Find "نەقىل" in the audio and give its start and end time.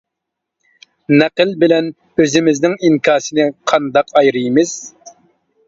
1.21-1.51